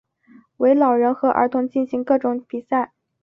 [0.57, 2.91] 为老人和儿童进行各种比赛。